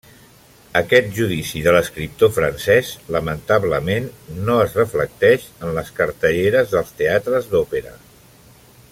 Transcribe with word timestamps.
Aquest 0.79 1.09
judici 1.17 1.59
de 1.65 1.73
l'escriptor 1.75 2.31
francès, 2.37 2.89
lamentablement, 3.15 4.07
no 4.49 4.55
es 4.63 4.73
reflecteix 4.81 5.45
en 5.67 5.75
les 5.79 5.93
cartelleres 5.99 6.73
dels 6.73 6.95
teatres 7.03 7.53
d'òpera. 7.53 7.95